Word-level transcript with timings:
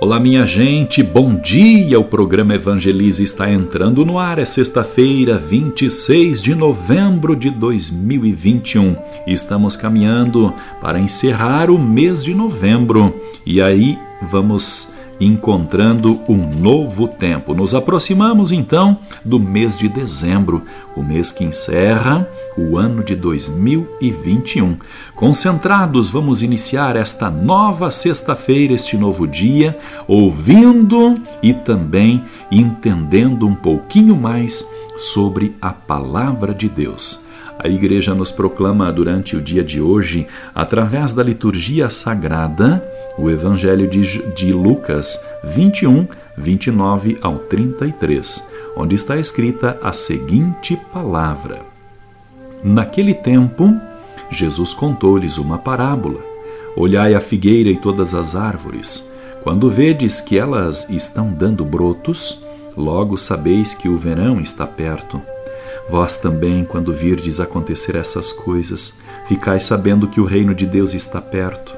Olá, 0.00 0.20
minha 0.20 0.46
gente, 0.46 1.02
bom 1.02 1.34
dia! 1.34 1.98
O 1.98 2.04
programa 2.04 2.54
Evangelize 2.54 3.20
está 3.20 3.50
entrando 3.50 4.04
no 4.04 4.16
ar. 4.16 4.38
É 4.38 4.44
sexta-feira, 4.44 5.36
26 5.36 6.40
de 6.40 6.54
novembro 6.54 7.34
de 7.34 7.50
2021. 7.50 8.94
Estamos 9.26 9.74
caminhando 9.74 10.54
para 10.80 11.00
encerrar 11.00 11.68
o 11.68 11.76
mês 11.76 12.22
de 12.22 12.32
novembro 12.32 13.12
e 13.44 13.60
aí 13.60 13.98
vamos 14.22 14.88
encontrando 15.20 16.20
um 16.28 16.36
novo 16.36 17.08
tempo. 17.08 17.54
Nos 17.54 17.74
aproximamos 17.74 18.52
então 18.52 18.98
do 19.24 19.38
mês 19.38 19.78
de 19.78 19.88
dezembro, 19.88 20.62
o 20.96 21.02
mês 21.02 21.32
que 21.32 21.44
encerra 21.44 22.28
o 22.56 22.76
ano 22.76 23.02
de 23.02 23.14
2021. 23.14 24.76
Concentrados, 25.14 26.08
vamos 26.08 26.42
iniciar 26.42 26.96
esta 26.96 27.30
nova 27.30 27.90
sexta-feira, 27.90 28.74
este 28.74 28.96
novo 28.96 29.26
dia, 29.26 29.78
ouvindo 30.06 31.14
e 31.42 31.52
também 31.52 32.24
entendendo 32.50 33.46
um 33.46 33.54
pouquinho 33.54 34.16
mais 34.16 34.66
sobre 34.96 35.56
a 35.60 35.72
palavra 35.72 36.52
de 36.52 36.68
Deus. 36.68 37.26
A 37.58 37.68
Igreja 37.68 38.14
nos 38.14 38.30
proclama 38.30 38.92
durante 38.92 39.34
o 39.34 39.42
dia 39.42 39.64
de 39.64 39.80
hoje, 39.80 40.28
através 40.54 41.12
da 41.12 41.24
liturgia 41.24 41.90
sagrada, 41.90 42.84
o 43.18 43.28
Evangelho 43.28 43.88
de, 43.88 44.22
de 44.32 44.52
Lucas 44.52 45.20
21, 45.42 46.06
29 46.36 47.18
ao 47.20 47.38
33, 47.40 48.48
onde 48.76 48.94
está 48.94 49.16
escrita 49.16 49.78
a 49.82 49.92
seguinte 49.92 50.78
palavra: 50.92 51.62
Naquele 52.62 53.12
tempo, 53.12 53.74
Jesus 54.30 54.72
contou-lhes 54.72 55.36
uma 55.36 55.58
parábola. 55.58 56.20
Olhai 56.76 57.14
a 57.14 57.20
figueira 57.20 57.70
e 57.70 57.76
todas 57.76 58.14
as 58.14 58.36
árvores. 58.36 59.08
Quando 59.42 59.70
vedes 59.70 60.20
que 60.20 60.38
elas 60.38 60.88
estão 60.90 61.32
dando 61.32 61.64
brotos, 61.64 62.42
logo 62.76 63.16
sabeis 63.16 63.74
que 63.74 63.88
o 63.88 63.96
verão 63.96 64.40
está 64.40 64.66
perto. 64.66 65.20
Vós 65.88 66.18
também, 66.18 66.64
quando 66.64 66.92
virdes 66.92 67.40
acontecer 67.40 67.96
essas 67.96 68.30
coisas, 68.30 68.92
ficais 69.24 69.64
sabendo 69.64 70.06
que 70.06 70.20
o 70.20 70.24
reino 70.24 70.54
de 70.54 70.66
Deus 70.66 70.92
está 70.92 71.20
perto. 71.20 71.77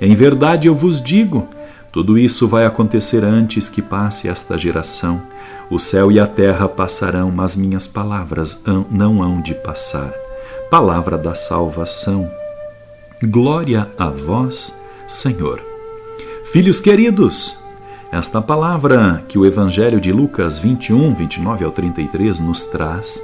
Em 0.00 0.14
verdade 0.14 0.66
eu 0.66 0.74
vos 0.74 1.00
digo: 1.00 1.48
tudo 1.92 2.16
isso 2.16 2.46
vai 2.46 2.64
acontecer 2.64 3.24
antes 3.24 3.68
que 3.68 3.82
passe 3.82 4.28
esta 4.28 4.56
geração. 4.56 5.20
O 5.68 5.78
céu 5.78 6.10
e 6.10 6.18
a 6.18 6.26
terra 6.26 6.68
passarão, 6.68 7.30
mas 7.30 7.56
minhas 7.56 7.86
palavras 7.86 8.62
não 8.90 9.22
hão 9.22 9.42
de 9.42 9.54
passar. 9.54 10.12
Palavra 10.70 11.18
da 11.18 11.34
salvação. 11.34 12.30
Glória 13.22 13.88
a 13.98 14.08
vós, 14.08 14.78
Senhor. 15.06 15.60
Filhos 16.52 16.80
queridos, 16.80 17.58
esta 18.12 18.40
palavra 18.40 19.22
que 19.28 19.38
o 19.38 19.44
Evangelho 19.44 20.00
de 20.00 20.12
Lucas 20.12 20.58
21, 20.58 21.14
29 21.14 21.64
ao 21.64 21.70
33 21.70 22.40
nos 22.40 22.64
traz, 22.64 23.22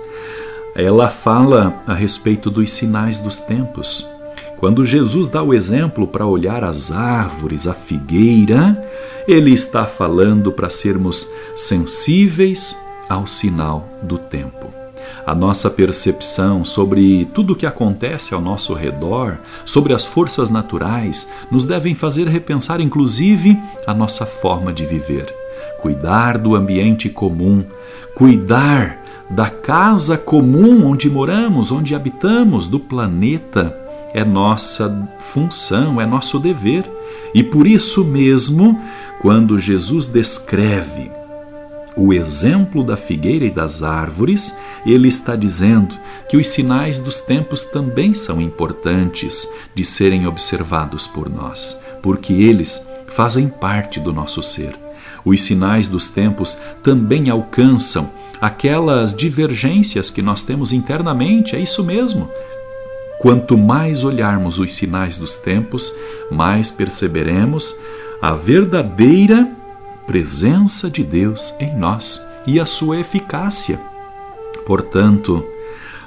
ela 0.74 1.08
fala 1.08 1.82
a 1.86 1.94
respeito 1.94 2.50
dos 2.50 2.72
sinais 2.72 3.18
dos 3.18 3.40
tempos. 3.40 4.08
Quando 4.58 4.86
Jesus 4.86 5.28
dá 5.28 5.42
o 5.42 5.52
exemplo 5.52 6.06
para 6.06 6.26
olhar 6.26 6.64
as 6.64 6.90
árvores, 6.90 7.66
a 7.66 7.74
figueira, 7.74 8.82
ele 9.28 9.52
está 9.52 9.84
falando 9.84 10.50
para 10.50 10.70
sermos 10.70 11.28
sensíveis 11.54 12.74
ao 13.06 13.26
sinal 13.26 13.86
do 14.02 14.16
tempo. 14.16 14.68
A 15.26 15.34
nossa 15.34 15.68
percepção 15.68 16.64
sobre 16.64 17.28
tudo 17.34 17.52
o 17.52 17.56
que 17.56 17.66
acontece 17.66 18.32
ao 18.32 18.40
nosso 18.40 18.72
redor, 18.72 19.36
sobre 19.64 19.92
as 19.92 20.06
forças 20.06 20.48
naturais, 20.48 21.30
nos 21.50 21.64
devem 21.64 21.94
fazer 21.94 22.26
repensar, 22.26 22.80
inclusive, 22.80 23.58
a 23.86 23.92
nossa 23.92 24.24
forma 24.24 24.72
de 24.72 24.86
viver. 24.86 25.26
Cuidar 25.82 26.38
do 26.38 26.54
ambiente 26.54 27.10
comum, 27.10 27.62
cuidar 28.14 29.02
da 29.28 29.50
casa 29.50 30.16
comum 30.16 30.86
onde 30.86 31.10
moramos, 31.10 31.70
onde 31.70 31.94
habitamos, 31.94 32.68
do 32.68 32.78
planeta 32.80 33.85
é 34.12 34.24
nossa 34.24 35.08
função, 35.18 36.00
é 36.00 36.06
nosso 36.06 36.38
dever. 36.38 36.90
E 37.34 37.42
por 37.42 37.66
isso 37.66 38.04
mesmo, 38.04 38.80
quando 39.20 39.58
Jesus 39.58 40.06
descreve 40.06 41.10
o 41.96 42.12
exemplo 42.12 42.84
da 42.84 42.96
figueira 42.96 43.46
e 43.46 43.50
das 43.50 43.82
árvores, 43.82 44.56
ele 44.84 45.08
está 45.08 45.34
dizendo 45.34 45.96
que 46.28 46.36
os 46.36 46.48
sinais 46.48 46.98
dos 46.98 47.20
tempos 47.20 47.64
também 47.64 48.12
são 48.12 48.40
importantes 48.40 49.48
de 49.74 49.84
serem 49.84 50.26
observados 50.26 51.06
por 51.06 51.30
nós, 51.30 51.80
porque 52.02 52.32
eles 52.34 52.86
fazem 53.08 53.48
parte 53.48 53.98
do 53.98 54.12
nosso 54.12 54.42
ser. 54.42 54.76
Os 55.24 55.42
sinais 55.42 55.88
dos 55.88 56.08
tempos 56.08 56.56
também 56.82 57.30
alcançam 57.30 58.10
aquelas 58.40 59.14
divergências 59.14 60.10
que 60.10 60.22
nós 60.22 60.42
temos 60.42 60.72
internamente, 60.72 61.56
é 61.56 61.58
isso 61.58 61.82
mesmo. 61.82 62.28
Quanto 63.18 63.56
mais 63.56 64.04
olharmos 64.04 64.58
os 64.58 64.74
sinais 64.74 65.16
dos 65.16 65.36
tempos, 65.36 65.92
mais 66.30 66.70
perceberemos 66.70 67.74
a 68.20 68.32
verdadeira 68.32 69.48
presença 70.06 70.88
de 70.88 71.02
Deus 71.02 71.54
em 71.58 71.74
nós 71.76 72.24
e 72.46 72.60
a 72.60 72.66
sua 72.66 72.98
eficácia. 72.98 73.80
Portanto, 74.66 75.44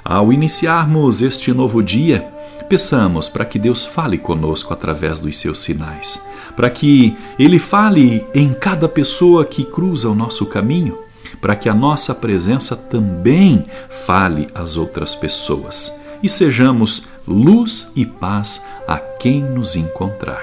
ao 0.04 0.32
iniciarmos 0.32 1.20
este 1.20 1.52
novo 1.52 1.82
dia, 1.82 2.28
peçamos 2.68 3.28
para 3.28 3.44
que 3.44 3.58
Deus 3.58 3.84
fale 3.84 4.16
conosco 4.16 4.72
através 4.72 5.18
dos 5.18 5.36
seus 5.36 5.58
sinais, 5.58 6.24
para 6.56 6.70
que 6.70 7.16
Ele 7.38 7.58
fale 7.58 8.24
em 8.32 8.54
cada 8.54 8.88
pessoa 8.88 9.44
que 9.44 9.64
cruza 9.64 10.08
o 10.08 10.14
nosso 10.14 10.46
caminho, 10.46 10.96
para 11.40 11.56
que 11.56 11.68
a 11.68 11.74
nossa 11.74 12.14
presença 12.14 12.76
também 12.76 13.66
fale 13.88 14.46
às 14.54 14.76
outras 14.76 15.14
pessoas 15.14 15.99
e 16.22 16.28
sejamos 16.28 17.04
luz 17.26 17.92
e 17.94 18.04
paz 18.04 18.64
a 18.86 18.98
quem 18.98 19.42
nos 19.42 19.76
encontrar. 19.76 20.42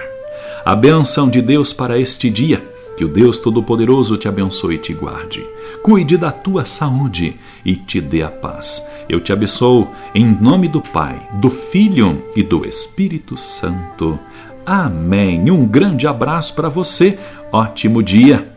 A 0.65 0.75
benção 0.75 1.29
de 1.29 1.41
Deus 1.41 1.71
para 1.71 1.97
este 1.97 2.29
dia, 2.29 2.63
que 2.97 3.05
o 3.05 3.07
Deus 3.07 3.37
Todo-Poderoso 3.37 4.17
te 4.17 4.27
abençoe 4.27 4.75
e 4.75 4.79
te 4.79 4.93
guarde. 4.93 5.45
Cuide 5.83 6.17
da 6.17 6.31
tua 6.31 6.65
saúde 6.65 7.39
e 7.63 7.75
te 7.75 8.01
dê 8.01 8.23
a 8.23 8.29
paz. 8.29 8.85
Eu 9.07 9.21
te 9.21 9.31
abençoo 9.31 9.87
em 10.13 10.25
nome 10.25 10.67
do 10.67 10.81
Pai, 10.81 11.21
do 11.35 11.49
Filho 11.49 12.23
e 12.35 12.43
do 12.43 12.65
Espírito 12.65 13.37
Santo. 13.37 14.19
Amém. 14.65 15.49
Um 15.49 15.65
grande 15.65 16.07
abraço 16.07 16.53
para 16.53 16.67
você. 16.67 17.17
Ótimo 17.51 18.03
dia. 18.03 18.56